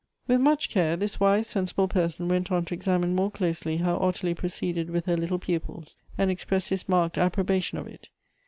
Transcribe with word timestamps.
With 0.25 0.41
much 0.41 0.69
care, 0.69 0.97
this 0.97 1.19
wise, 1.19 1.45
sensible 1.45 1.87
person 1.87 2.27
went 2.27 2.51
on 2.51 2.65
to 2.65 2.73
examine 2.73 3.13
more 3.13 3.29
closely 3.29 3.77
how 3.77 3.97
Ottilie 3.97 4.33
proceeded 4.33 4.89
with 4.89 5.05
her 5.05 5.15
little 5.15 5.37
pupils, 5.37 5.95
and 6.17 6.31
expressed 6.31 6.69
his 6.69 6.89
marked 6.89 7.19
approbation 7.19 7.77
of 7.77 7.85
it. 7.85 8.09